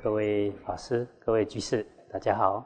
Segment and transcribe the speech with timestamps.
[0.00, 2.64] 各位法师、各位居士，大家好。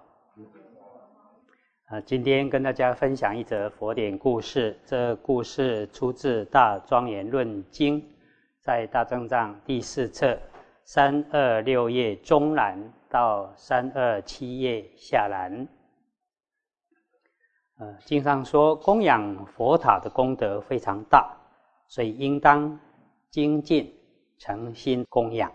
[1.87, 4.79] 啊，今天跟大家分享一则佛典故事。
[4.85, 8.01] 这故事出自《大庄严论经》，
[8.61, 10.39] 在大正藏第四册
[10.85, 15.66] 三二六页中栏到三二七页下栏。
[17.79, 21.36] 呃，经上说，供养佛塔的功德非常大，
[21.88, 22.79] 所以应当
[23.30, 23.93] 精进
[24.38, 25.52] 诚心供养。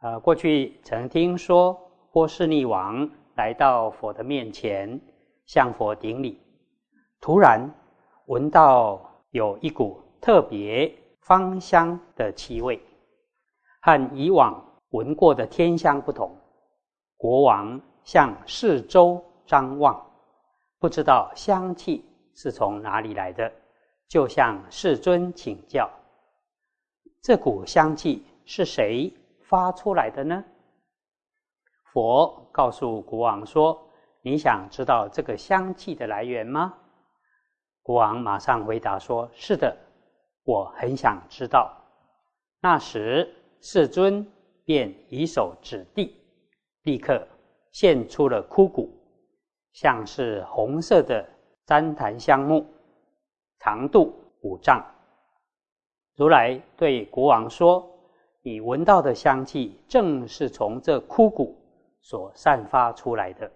[0.00, 1.78] 呃，过去曾听说
[2.10, 4.98] 波斯匿王来到佛的面前，
[5.44, 6.40] 向佛顶礼，
[7.20, 7.70] 突然
[8.24, 8.98] 闻到
[9.30, 10.90] 有一股特别
[11.20, 12.80] 芳香的气味，
[13.82, 16.34] 和以往闻过的天香不同。
[17.18, 20.02] 国王向四周张望，
[20.78, 22.02] 不知道香气
[22.34, 23.52] 是从哪里来的，
[24.08, 25.90] 就向世尊请教：
[27.20, 29.12] 这股香气是谁？
[29.50, 30.44] 发出来的呢？
[31.92, 33.84] 佛告诉国王说
[34.22, 36.72] ：“你想知道这个香气的来源吗？”
[37.82, 39.76] 国王马上回答说：“是的，
[40.44, 41.76] 我很想知道。”
[42.62, 43.28] 那时
[43.60, 44.24] 世尊
[44.64, 46.14] 便以手指地，
[46.84, 47.26] 立刻
[47.72, 48.88] 现出了枯骨，
[49.72, 51.28] 像是红色的
[51.66, 52.64] 旃檀香木，
[53.58, 54.80] 长度五丈。
[56.14, 57.84] 如来对国王说。
[58.42, 61.56] 你闻到的香气，正是从这枯骨
[62.00, 63.52] 所散发出来的。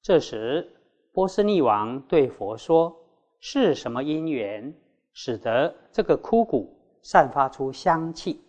[0.00, 0.66] 这时，
[1.12, 2.96] 波斯匿王对佛说
[3.38, 4.74] ：“是什么因缘，
[5.12, 8.40] 使得这个枯骨散发出香气？”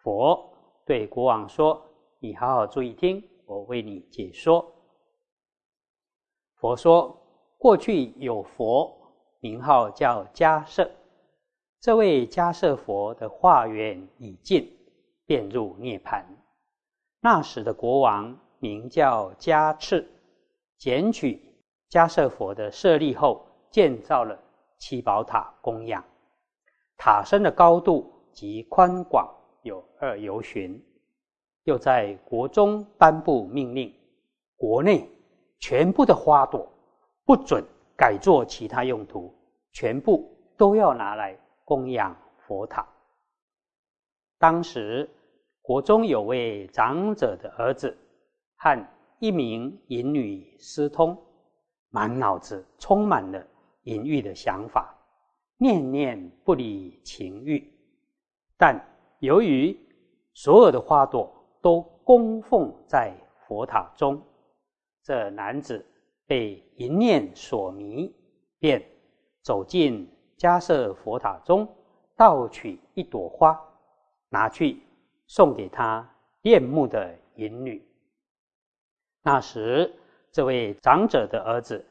[0.00, 0.48] 佛
[0.86, 1.82] 对国王说
[2.20, 4.64] ：“你好好注意听，我为你解说。”
[6.54, 7.20] 佛说
[7.58, 8.96] ：“过去有佛，
[9.40, 10.88] 名号叫迦摄。”
[11.80, 14.76] 这位迦舍佛的化缘已尽，
[15.26, 16.26] 便入涅盘。
[17.20, 20.04] 那时的国王名叫迦赤，
[20.76, 21.40] 捡取
[21.88, 24.36] 迦舍佛的舍利后，建造了
[24.76, 26.04] 七宝塔供养。
[26.96, 30.84] 塔身的高度及宽广有二由旬，
[31.62, 33.94] 又在国中颁布命令：
[34.56, 35.08] 国内
[35.60, 36.68] 全部的花朵
[37.24, 37.64] 不准
[37.96, 39.32] 改作其他用途，
[39.70, 41.38] 全部都要拿来。
[41.68, 42.88] 供养佛塔。
[44.38, 45.06] 当时
[45.60, 47.94] 国中有位长者的儿子
[48.56, 51.14] 和一名淫女私通，
[51.90, 53.46] 满脑子充满了
[53.82, 54.96] 淫欲的想法，
[55.58, 57.70] 念念不离情欲。
[58.56, 58.82] 但
[59.18, 59.78] 由于
[60.32, 61.30] 所有的花朵
[61.60, 63.12] 都供奉在
[63.46, 64.22] 佛塔中，
[65.02, 65.84] 这男子
[66.26, 68.10] 被淫念所迷，
[68.58, 68.82] 便
[69.42, 70.08] 走进。
[70.38, 71.68] 迦设佛塔中，
[72.16, 73.60] 盗取一朵花，
[74.28, 74.80] 拿去
[75.26, 76.08] 送给他
[76.42, 77.84] 恋慕的淫女。
[79.22, 79.92] 那时，
[80.30, 81.84] 这位长者的儿子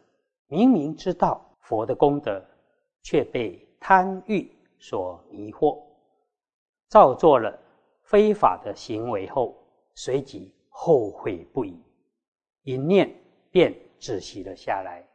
[0.48, 2.42] 明明知道佛的功德，
[3.04, 4.50] 却被贪欲
[4.80, 5.84] 所迷惑，
[6.88, 7.60] 造作了
[8.04, 9.62] 非法的行为后，
[9.94, 11.84] 随即后悔不已，
[12.64, 13.14] 一念
[13.52, 15.06] 便止息了下来。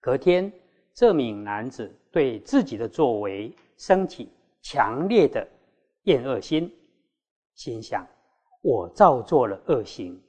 [0.00, 0.52] 隔天。
[0.92, 4.30] 这名男子对自己的作为升起
[4.60, 5.46] 强烈的
[6.02, 6.70] 厌恶心，
[7.54, 8.06] 心想：
[8.62, 10.20] 我造作了恶行，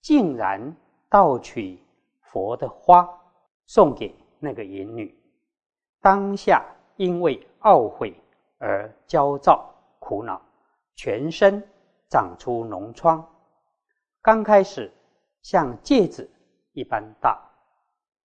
[0.00, 0.74] 竟然
[1.08, 1.78] 盗取
[2.20, 3.08] 佛的花
[3.66, 5.16] 送给那个淫女。
[6.00, 6.64] 当下
[6.96, 8.14] 因为懊悔
[8.58, 10.40] 而焦躁苦恼，
[10.94, 11.62] 全身
[12.08, 13.24] 长出脓疮。
[14.22, 14.90] 刚开始
[15.42, 16.28] 像戒指
[16.72, 17.40] 一般大，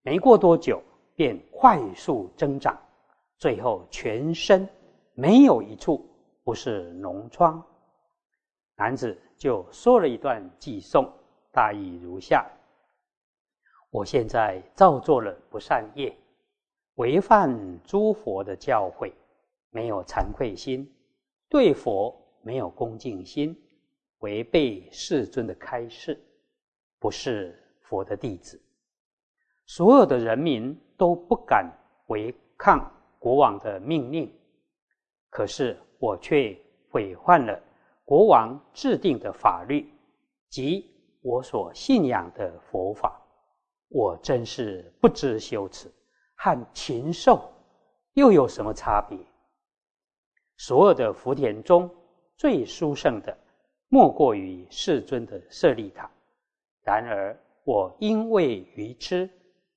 [0.02, 0.82] 没过多久。
[1.22, 2.76] 便快速增长，
[3.38, 4.68] 最后全身
[5.14, 6.04] 没有一处
[6.44, 7.64] 不是脓疮。
[8.76, 11.08] 男子就说了一段偈颂，
[11.52, 12.50] 大意如下：
[13.92, 16.12] 我现在造作了不善业，
[16.96, 19.14] 违犯诸佛的教诲，
[19.70, 20.92] 没有惭愧心，
[21.48, 23.56] 对佛没有恭敬心，
[24.22, 26.20] 违背世尊的开示，
[26.98, 28.60] 不是佛的弟子。
[29.68, 31.68] 所有的人民都不敢
[32.10, 32.80] 违抗
[33.18, 34.32] 国王的命令，
[35.32, 36.56] 可是我却
[36.92, 37.60] 毁坏了
[38.06, 39.92] 国王制定的法律
[40.48, 40.86] 及
[41.24, 43.20] 我所信仰的佛法。
[43.90, 45.92] 我真是不知羞耻，
[46.36, 47.52] 和禽兽
[48.14, 49.18] 又有什么差别？
[50.58, 51.90] 所有的福田中
[52.38, 53.36] 最殊胜的，
[53.90, 56.08] 莫过于世尊的舍利塔。
[56.84, 59.28] 然而我因为愚痴。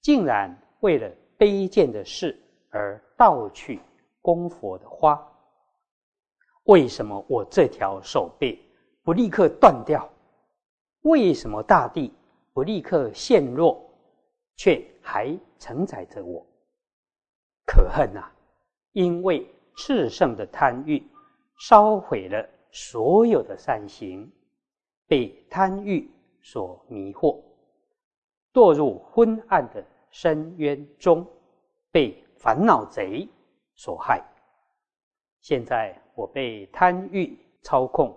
[0.04, 0.54] 竟然
[0.84, 2.38] 为了卑贱的事
[2.68, 3.80] 而盗取
[4.20, 5.18] 供佛的花，
[6.64, 8.62] 为什么我这条手背
[9.02, 10.06] 不立刻断掉？
[11.00, 12.12] 为什么大地
[12.52, 13.82] 不立刻陷落，
[14.56, 16.46] 却还承载着我？
[17.64, 18.30] 可恨呐！
[18.92, 21.02] 因为炽盛的贪欲，
[21.60, 24.30] 烧毁了所有的善行，
[25.06, 26.10] 被贪欲
[26.42, 27.40] 所迷惑，
[28.52, 29.82] 堕入昏暗的
[30.14, 31.26] 深渊中，
[31.90, 33.28] 被烦恼贼
[33.74, 34.24] 所害。
[35.40, 38.16] 现在我被贪欲操控，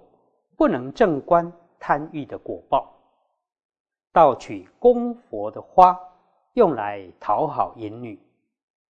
[0.56, 2.96] 不能正观贪欲的果报，
[4.14, 6.00] 盗取供佛的花，
[6.54, 8.20] 用来讨好淫女，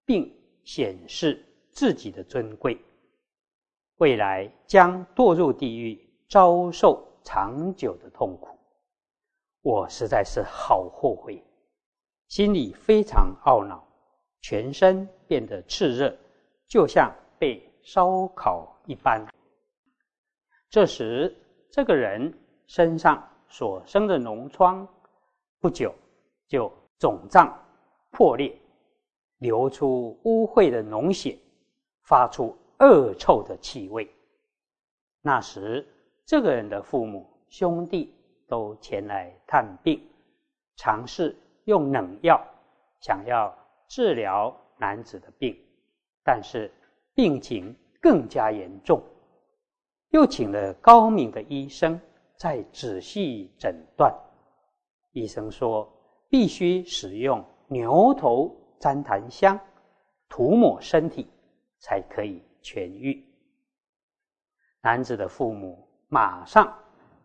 [0.05, 0.29] 并
[0.65, 2.77] 显示自己的尊贵，
[3.99, 5.97] 未来将堕入地狱，
[6.29, 8.59] 遭受长久的痛苦。
[9.63, 11.41] 我实在是好后悔，
[12.29, 13.87] 心里非常懊恼，
[14.41, 16.17] 全身变得炽热，
[16.67, 19.27] 就像被烧烤一般。
[20.69, 21.35] 这时，
[21.71, 22.33] 这个人
[22.67, 24.87] 身上所生的脓疮，
[25.61, 25.95] 不久
[26.49, 27.57] 就肿胀
[28.11, 28.57] 破裂，
[29.39, 31.39] 流出污秽的脓血，
[32.03, 34.09] 发出恶臭的气味。
[35.23, 35.87] 那时，
[36.25, 38.13] 这个人的父母兄弟。
[38.49, 40.01] 都前来探病，
[40.77, 42.45] 尝试用冷药，
[43.01, 45.57] 想要治疗男子的病，
[46.25, 46.69] 但是
[47.15, 49.01] 病情更加严重。
[50.09, 52.01] 又请了高明的医生
[52.37, 54.13] 再仔细诊断。
[55.13, 55.89] 医生说，
[56.29, 59.57] 必须使用牛头旃檀香
[60.29, 61.29] 涂抹身体，
[61.79, 63.23] 才可以痊愈。
[64.83, 66.73] 男子的父母马上。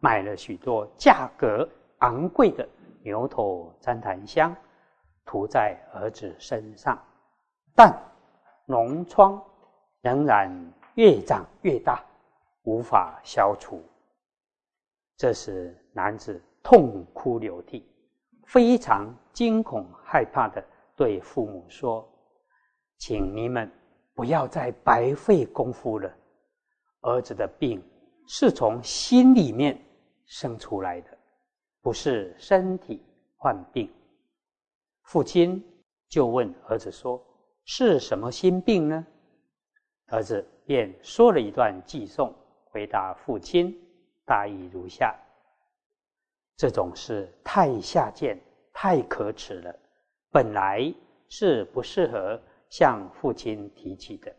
[0.04, 2.68] 买了许多价格昂贵的
[3.04, 4.56] 牛头旃檀香，
[5.26, 6.98] 涂在儿子身上，
[7.76, 7.92] 但
[8.68, 9.42] 脓疮
[10.02, 10.50] 仍然
[10.96, 12.04] 越长越大，
[12.64, 13.84] 无法消除。
[15.18, 17.86] 这时，男子痛哭流涕，
[18.46, 20.64] 非常惊恐害怕的
[20.96, 22.08] 对父母说
[22.98, 23.72] ：“请你们
[24.14, 26.12] 不要再白费功夫了，
[27.02, 27.84] 儿子的病
[28.28, 29.80] 是从心里面。”
[30.32, 31.18] 生出来的
[31.82, 33.02] 不是身体
[33.36, 33.90] 患病，
[35.04, 35.64] 父亲
[36.08, 37.22] 就问儿子说
[37.66, 39.06] ：“是什么心病呢？”
[40.08, 42.34] 儿子便说了一段寄颂，
[42.66, 43.76] 回答父亲，
[44.26, 45.16] 大意如下
[46.58, 48.40] ：“这种事太下贱，
[48.72, 49.76] 太可耻了，
[50.30, 50.94] 本来
[51.28, 52.40] 是不适合
[52.70, 54.34] 向父亲提起的。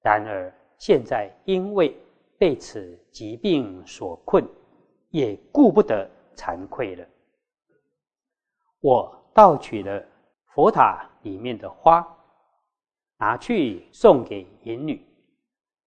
[0.00, 1.96] 然而现在因为
[2.38, 4.46] 被此疾病所困。”
[5.10, 7.06] 也顾不得惭愧了。
[8.80, 10.04] 我盗取了
[10.46, 12.06] 佛塔里面的花，
[13.16, 15.04] 拿去送给淫女，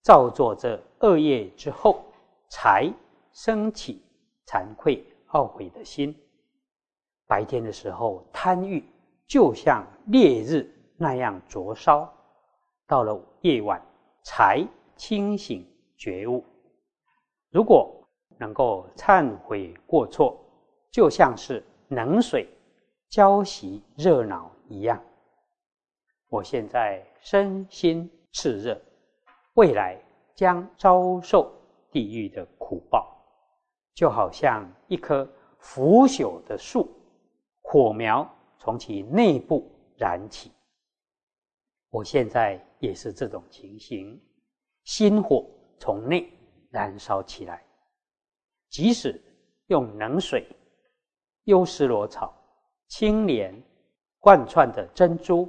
[0.01, 2.03] 造作这恶业之后，
[2.49, 2.91] 才
[3.31, 4.01] 升起
[4.45, 6.15] 惭愧懊悔的心。
[7.27, 8.83] 白天的时候贪欲
[9.27, 10.67] 就像烈日
[10.97, 12.11] 那样灼烧，
[12.87, 13.81] 到了夜晚
[14.23, 14.65] 才
[14.95, 15.63] 清醒
[15.97, 16.43] 觉悟。
[17.51, 17.96] 如果
[18.37, 20.39] 能够忏悔过错，
[20.91, 22.47] 就像是冷水
[23.09, 25.01] 浇熄热恼一样。
[26.29, 28.79] 我现在身心炽热，
[29.55, 29.97] 未来
[30.35, 31.51] 将遭受
[31.91, 33.17] 地狱的苦报，
[33.93, 35.27] 就好像一棵
[35.59, 36.89] 腐朽的树，
[37.61, 38.29] 火苗
[38.59, 40.51] 从其内部燃起。
[41.89, 44.21] 我现在也是这种情形，
[44.83, 45.45] 心火
[45.79, 46.31] 从内
[46.69, 47.63] 燃烧起来。
[48.69, 49.19] 即使
[49.67, 50.47] 用冷水、
[51.45, 52.33] 优丝罗草、
[52.87, 53.53] 青莲
[54.19, 55.47] 贯穿的珍珠、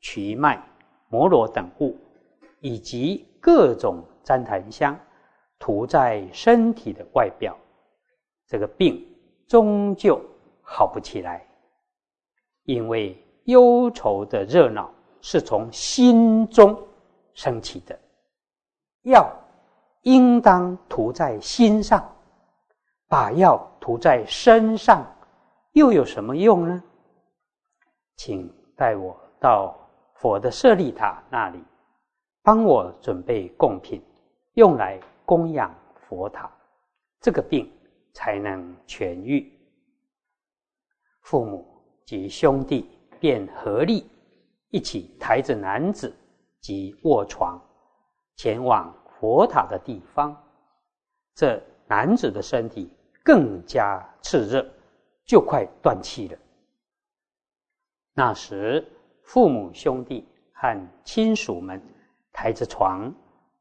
[0.00, 0.62] 瞿麦、
[1.08, 1.96] 摩罗等物，
[2.60, 4.98] 以及各种旃檀香
[5.58, 7.56] 涂在身体的外表，
[8.46, 9.06] 这个病
[9.46, 10.20] 终究
[10.60, 11.46] 好不起来。
[12.64, 16.76] 因为忧愁的热闹是从心中
[17.32, 17.96] 升起的，
[19.02, 19.32] 药
[20.02, 22.12] 应当涂在心上。
[23.08, 25.06] 把药涂在身上，
[25.72, 26.82] 又有什么用呢？
[28.16, 29.78] 请带我到
[30.14, 31.62] 佛的舍利塔那里，
[32.42, 34.02] 帮我准备贡品，
[34.54, 35.72] 用来供养
[36.08, 36.50] 佛塔，
[37.20, 37.72] 这个病
[38.12, 39.52] 才能痊愈。
[41.20, 41.64] 父母
[42.04, 44.10] 及兄弟便合力
[44.70, 46.12] 一起抬着男子
[46.60, 47.60] 及卧床，
[48.34, 50.36] 前往佛塔的地方。
[51.36, 52.90] 这男子的身体。
[53.26, 54.64] 更加炽热，
[55.24, 56.38] 就快断气了。
[58.14, 58.86] 那时，
[59.24, 61.82] 父母兄弟和亲属们
[62.32, 63.12] 抬着床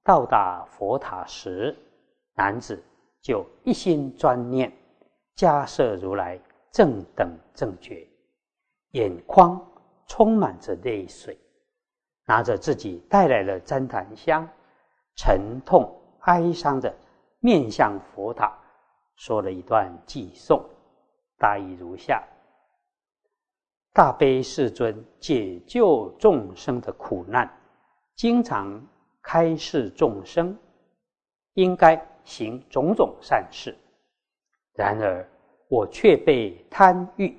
[0.03, 1.75] 到达佛塔时，
[2.35, 2.79] 男子
[3.19, 4.71] 就一心专念
[5.35, 6.39] 迦摄如来
[6.71, 8.07] 正等正觉，
[8.91, 9.59] 眼眶
[10.05, 11.35] 充满着泪水，
[12.27, 14.47] 拿着自己带来的旃檀香，
[15.15, 16.95] 沉痛哀伤的
[17.39, 18.55] 面向佛塔，
[19.15, 20.63] 说了一段偈颂，
[21.37, 22.23] 大意如下：
[23.93, 27.49] 大悲世尊解救众生的苦难，
[28.15, 28.85] 经常
[29.21, 30.57] 开示众生，
[31.53, 33.75] 应该行种种善事。
[34.73, 35.27] 然而
[35.69, 37.37] 我却被贪欲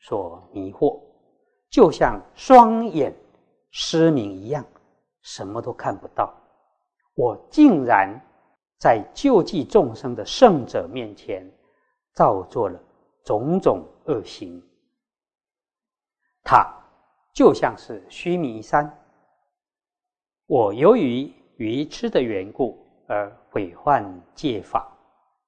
[0.00, 0.98] 所迷惑，
[1.70, 3.14] 就像双眼
[3.70, 4.64] 失明一样，
[5.20, 6.34] 什么都看不到。
[7.14, 8.18] 我竟然
[8.78, 11.44] 在救济众生的圣者面前，
[12.14, 12.80] 造作了
[13.24, 14.62] 种种恶行。
[16.44, 16.66] 他
[17.34, 18.90] 就像是须弥山。
[20.46, 24.04] 我由于愚痴的缘故而毁坏
[24.34, 24.90] 戒法，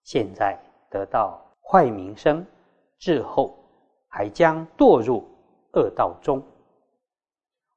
[0.03, 0.59] 现在
[0.91, 2.45] 得到坏名声，
[3.01, 3.57] 日后
[4.09, 5.25] 还将堕入
[5.75, 6.43] 恶道中。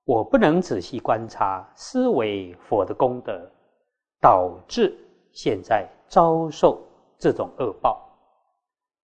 [0.04, 3.50] 我不能仔细观察思维佛的功德，
[4.20, 4.98] 导致
[5.34, 6.82] 现在遭受
[7.20, 8.02] 这种恶报。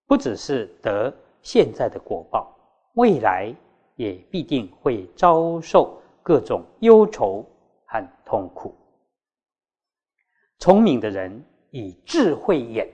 [0.07, 2.55] 不只是得现在的果报，
[2.93, 3.53] 未来
[3.95, 7.45] 也必定会遭受各种忧愁。
[7.91, 8.75] 和痛苦。
[10.59, 12.88] 聪明的人以智慧眼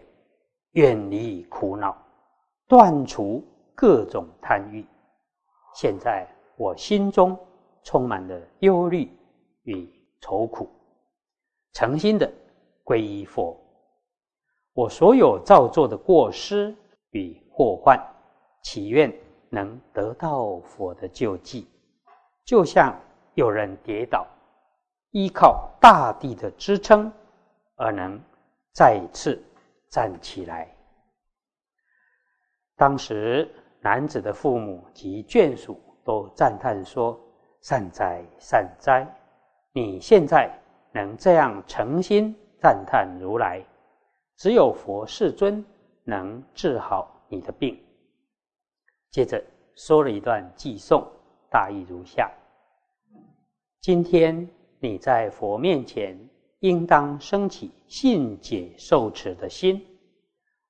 [0.71, 2.01] 远离苦恼，
[2.65, 3.43] 断除
[3.75, 4.85] 各种贪欲。
[5.73, 6.25] 现在
[6.55, 7.37] 我心中
[7.83, 9.11] 充满了忧虑
[9.63, 9.85] 与
[10.21, 10.69] 愁苦，
[11.73, 12.31] 诚心的
[12.85, 13.59] 皈依佛。
[14.73, 16.73] 我所有造作的过失
[17.09, 17.99] 与祸患，
[18.63, 19.13] 祈愿
[19.49, 21.67] 能得到佛的救济。
[22.45, 22.97] 就像
[23.33, 24.25] 有人跌倒。
[25.11, 27.09] 依靠大地的支撑，
[27.75, 28.19] 而能
[28.73, 29.41] 再次
[29.89, 30.67] 站起来。
[32.75, 33.49] 当时
[33.79, 37.17] 男子的父母及眷属都赞叹说
[37.63, 39.07] ：“善哉善哉！
[39.71, 40.53] 你现在
[40.91, 43.63] 能这样诚心赞叹如来，
[44.37, 45.63] 只有佛世尊
[46.03, 47.79] 能治好你的病。”
[49.11, 49.43] 接着
[49.75, 51.05] 说了一段偈颂，
[51.49, 52.31] 大意如下：
[53.81, 54.47] 今天。
[54.77, 56.15] 你在佛面前，
[56.59, 59.83] 应当升起信解受持的心，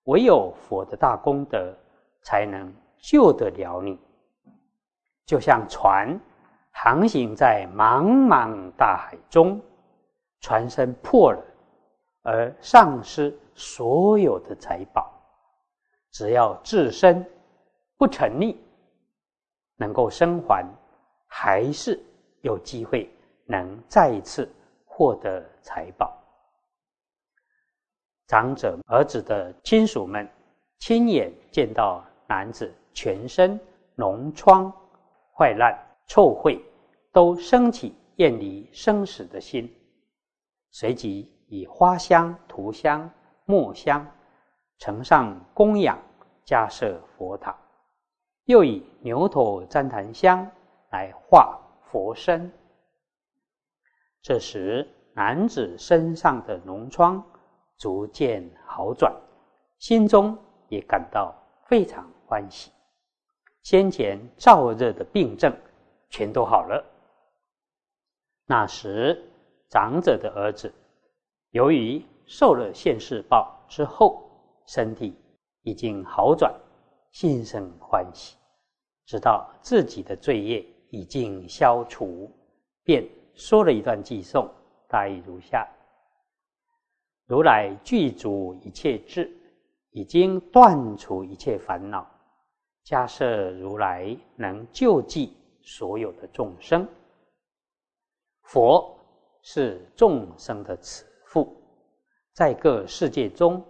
[0.04, 1.76] 唯有佛的大功德，
[2.22, 4.00] 才能救得了你。
[5.26, 6.18] 就像船
[6.72, 9.60] 航行在茫茫大海中，
[10.40, 11.44] 船身破了，
[12.26, 15.14] 而丧失所有的财宝，
[16.12, 17.26] 只要自身
[17.98, 18.60] 不成立，
[19.78, 20.66] 能够生还，
[21.28, 22.04] 还是
[22.42, 23.10] 有机会。
[23.48, 24.52] 能再一次
[24.86, 26.20] 获得财宝。
[28.26, 30.28] 长者儿子的亲属们
[30.80, 33.60] 亲眼见到男子全身
[33.98, 34.74] 脓疮、
[35.38, 35.78] 坏烂、
[36.08, 36.60] 臭秽，
[37.14, 39.72] 都升起厌离生死的心，
[40.72, 43.10] 随即以花香、涂香、
[43.46, 44.06] 墨香
[44.78, 45.98] 呈上供养，
[46.44, 47.56] 加设佛塔，
[48.46, 50.50] 又以牛头旃檀香
[50.90, 52.52] 来化佛身。
[54.22, 57.24] 这时，男子身上的脓疮
[57.78, 59.14] 逐渐好转，
[59.78, 60.38] 心中
[60.68, 61.34] 也感到
[61.68, 62.72] 非常欢喜。
[63.62, 65.56] 先前燥热的病症
[66.10, 66.84] 全都好了。
[68.46, 69.30] 那时，
[69.70, 70.74] 长者的儿子
[71.56, 74.30] 由于受了现世报之后，
[74.66, 75.16] 身体
[75.62, 76.54] 已经好转，
[77.12, 78.36] 心生欢喜，
[79.06, 82.30] 知道自己的罪业已经消除，
[82.84, 83.08] 便。
[83.36, 84.50] 说了一段偈颂，
[84.90, 85.66] 大意如下：
[87.26, 89.32] 如来具足一切智，
[89.92, 92.06] 已经断除一切烦恼。
[92.84, 96.86] 假设如来能救济所有的众生，
[98.44, 98.98] 佛
[99.42, 101.54] 是众生的慈父，
[102.32, 103.62] 在各世界中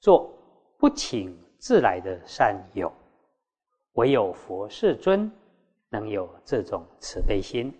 [0.00, 0.30] 做
[0.76, 2.92] 不请自来的善友，
[3.94, 5.32] 唯有佛世尊
[5.88, 7.72] 能有这种慈悲心。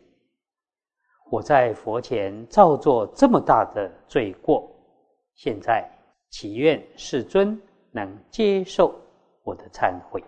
[1.31, 4.75] 我在佛前造作这么大的罪过，
[5.35, 5.87] 现在
[6.31, 8.99] 祈愿世尊能接受
[9.43, 10.25] 我的忏悔。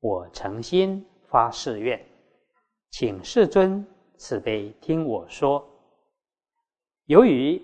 [0.00, 2.02] 我诚心发誓愿，
[2.90, 5.62] 请世尊慈悲听我说。
[7.06, 7.60] 由于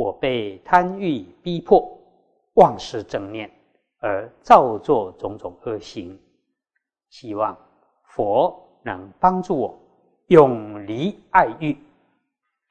[0.00, 1.86] 我被贪欲逼迫，
[2.54, 3.50] 忘失正念，
[3.98, 6.18] 而造作种种恶行，
[7.10, 7.54] 希望
[8.04, 9.78] 佛能帮助我。
[10.28, 11.76] 永离爱欲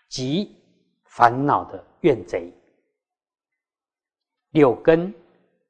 [0.10, 0.56] 及
[1.04, 2.52] 烦恼的怨贼，
[4.50, 5.14] 六根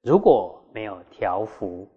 [0.02, 1.90] 如果没有调伏，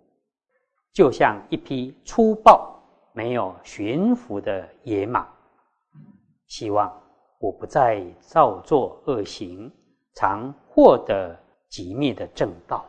[0.93, 5.29] 就像一匹粗暴、没有驯服的野马。
[6.49, 7.02] 希望
[7.43, 9.69] 我不再造作恶行，
[10.15, 11.37] 常获得
[11.69, 12.85] 极灭的正道。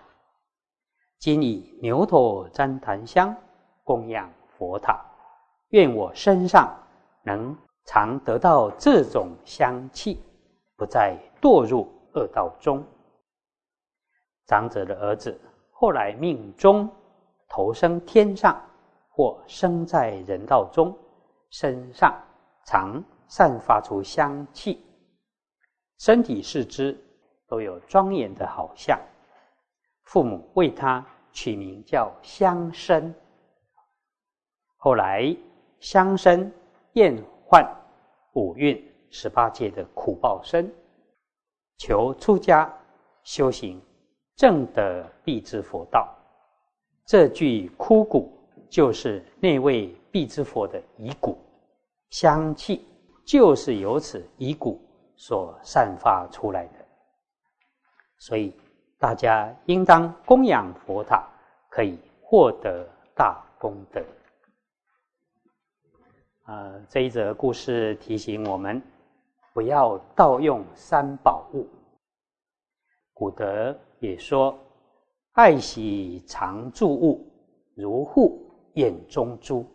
[1.17, 3.35] 今以牛头旃檀香
[3.83, 5.03] 供养佛塔，
[5.69, 6.71] 愿我身上
[7.23, 10.21] 能常得到这种香气，
[10.77, 12.85] 不再堕入恶道中。
[14.45, 15.35] 长者的儿子
[15.71, 16.87] 后来命中
[17.49, 18.61] 投生天上，
[19.09, 20.95] 或生在人道中，
[21.49, 22.13] 身上
[22.67, 23.03] 常。
[23.35, 24.79] 散发出香气，
[25.97, 26.95] 身体四肢
[27.47, 28.95] 都有庄严的好相。
[30.03, 33.11] 父母为他取名叫香生。
[34.77, 35.35] 后来
[35.79, 36.51] 香生
[36.91, 37.67] 厌患
[38.33, 40.71] 五蕴十八界的苦报身，
[41.77, 42.71] 求出家
[43.23, 43.81] 修行，
[44.35, 46.07] 正得必之佛道。
[47.03, 48.31] 这具枯骨
[48.69, 51.35] 就是那位必之佛的遗骨，
[52.11, 52.87] 香气。
[53.25, 54.79] 就是由此遗骨
[55.15, 56.85] 所散发出来的，
[58.17, 58.53] 所以
[58.99, 61.27] 大家应当供养佛塔，
[61.69, 64.03] 可以获得大功德。
[66.45, 68.81] 呃，这一则故事提醒我们，
[69.53, 71.65] 不要盗用三宝物。
[73.13, 74.57] 古德也说
[75.33, 77.25] ：“爱惜常住物，
[77.75, 79.65] 如护眼中珠。”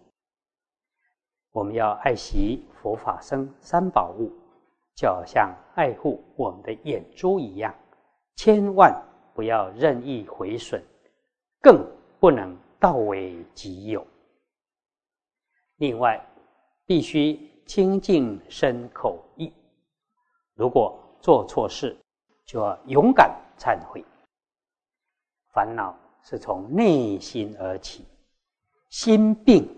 [1.52, 4.32] 我们要爱惜佛法僧三宝物，
[4.94, 7.74] 就好像爱护我们的眼珠一样，
[8.36, 8.94] 千万
[9.34, 10.82] 不要任意毁损，
[11.60, 11.84] 更
[12.20, 14.06] 不能盗为己有。
[15.76, 16.24] 另外，
[16.86, 19.52] 必须清净身口意。
[20.54, 21.96] 如果做错事，
[22.46, 24.04] 就要勇敢忏悔。
[25.52, 28.04] 烦恼是从内心而起，
[28.90, 29.68] 心病。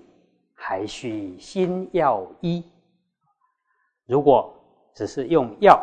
[0.63, 2.63] 还需心药医。
[4.11, 4.53] 如果
[4.93, 5.81] 只是用药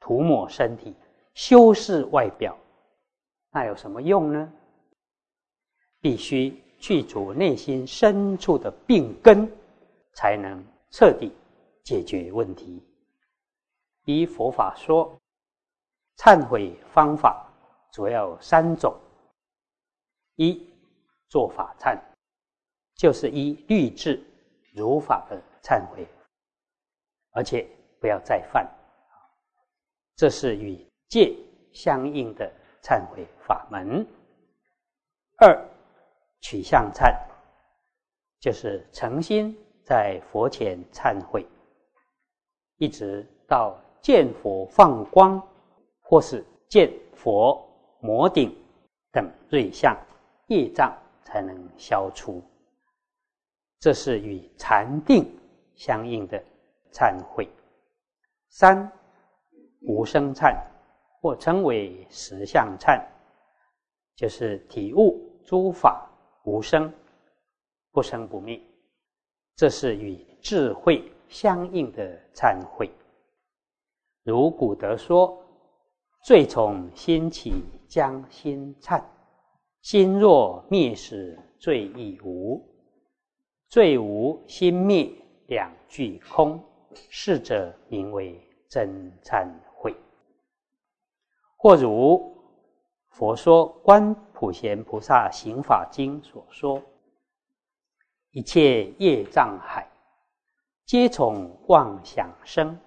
[0.00, 0.94] 涂抹身体、
[1.34, 2.56] 修饰外表，
[3.50, 4.50] 那有什么用呢？
[6.00, 9.46] 必须去除内心深处的病根，
[10.14, 11.30] 才能彻底
[11.82, 12.82] 解决问题。
[14.06, 15.14] 依佛法说，
[16.16, 17.46] 忏悔方法
[17.92, 18.94] 主要有三种：
[20.36, 20.66] 一
[21.28, 21.94] 做法忏。
[22.96, 24.24] 就是依律制
[24.72, 26.08] 如法的忏悔，
[27.34, 27.66] 而且
[28.00, 28.64] 不要再犯，
[30.16, 31.36] 这是与戒
[31.72, 34.06] 相应的忏悔法门。
[35.38, 35.68] 二
[36.40, 37.12] 取向忏，
[38.40, 41.44] 就是诚心在佛前忏悔，
[42.76, 45.42] 一直到见佛放光，
[46.00, 47.60] 或是见佛
[48.00, 48.56] 摩顶
[49.10, 49.96] 等瑞相
[50.46, 52.40] 业障才能消除。
[53.80, 55.26] 这是与禅定
[55.74, 56.42] 相应的
[56.94, 57.48] 忏悔。
[58.48, 58.90] 三
[59.80, 60.56] 无生忏，
[61.20, 63.04] 或称为实相忏，
[64.14, 66.08] 就是体悟诸法
[66.44, 66.90] 无生，
[67.90, 68.60] 不生不灭。
[69.56, 72.88] 这是与智慧相应的忏悔。
[74.22, 75.36] 如古德说
[76.24, 79.02] ：“罪从心起，将心忏；
[79.82, 82.64] 心若灭时，罪亦无。”
[83.68, 85.10] 罪无心灭
[85.48, 86.62] 两俱空，
[87.10, 89.94] 是者名为真忏悔。
[91.56, 92.36] 或如
[93.08, 96.82] 佛说《观普贤菩萨行法经》所说
[98.32, 99.88] ：“一切业障海，
[100.84, 102.78] 皆从妄想生。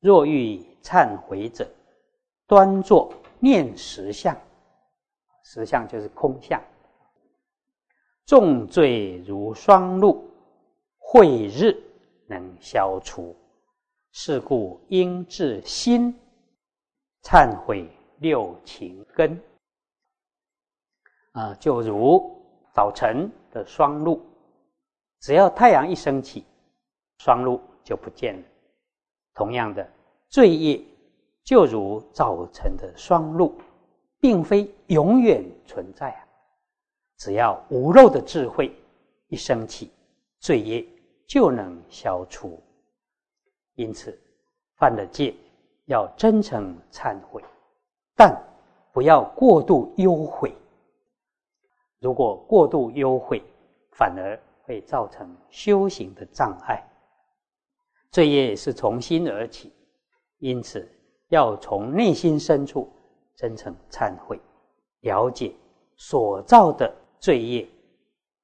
[0.00, 1.66] 若欲忏悔者，
[2.46, 4.36] 端坐念实相。
[5.44, 6.60] 实相就是空相。”
[8.26, 10.28] 重罪如霜露，
[10.98, 11.80] 晦日
[12.40, 13.34] 能消除。
[14.16, 16.14] 是故应治心，
[17.24, 19.42] 忏悔六情根。
[21.32, 22.40] 啊，就如
[22.72, 24.24] 早晨的霜露，
[25.20, 26.44] 只要太阳一升起，
[27.18, 28.42] 霜露就不见了。
[29.34, 29.84] 同样的，
[30.28, 30.80] 罪业
[31.42, 33.52] 就如早晨的霜露，
[34.20, 36.24] 并非永远存在啊。
[37.18, 38.72] 只要无漏的智慧
[39.26, 39.90] 一升起，
[40.38, 40.86] 罪业
[41.26, 42.62] 就能消除。
[43.74, 44.18] 因此，
[44.76, 45.34] 犯了戒
[45.86, 47.42] 要真诚忏悔，
[48.14, 48.36] 但
[48.92, 50.54] 不要过度忧悔。
[51.98, 53.42] 如果过度忧悔，
[53.92, 56.82] 反而会造成修行的障碍。
[58.10, 59.72] 罪业是从心而起，
[60.38, 60.88] 因此
[61.28, 62.88] 要从内心深处
[63.34, 64.38] 真诚忏悔，
[65.00, 65.52] 了解
[65.96, 67.68] 所造的罪业，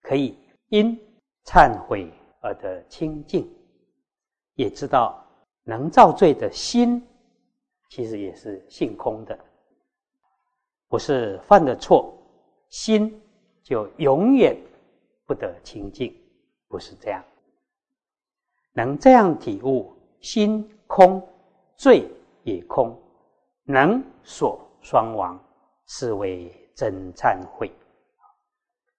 [0.03, 0.37] 可以
[0.71, 0.99] 因
[1.45, 3.49] 忏悔而得清净，
[4.55, 5.25] 也知道
[5.63, 7.07] 能造罪的心，
[7.89, 9.39] 其实也是性空的，
[10.89, 12.13] 不是犯的错，
[12.69, 13.21] 心
[13.63, 14.57] 就永远
[15.27, 16.15] 不得清净，
[16.67, 17.23] 不是这样。
[18.73, 21.27] 能这样体悟，心空，
[21.77, 22.09] 罪
[22.43, 22.97] 也空，
[23.65, 25.39] 能所双亡，
[25.87, 27.71] 是为真忏悔。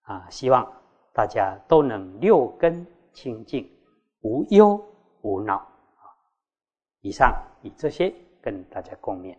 [0.03, 0.69] 啊，希望
[1.13, 3.69] 大家都能六根清净，
[4.21, 4.83] 无忧
[5.21, 6.03] 无恼啊。
[7.01, 9.37] 以上以这些跟大家共勉。